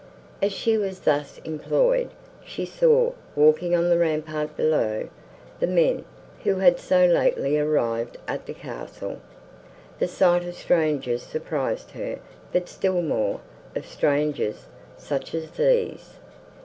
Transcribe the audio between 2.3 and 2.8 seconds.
she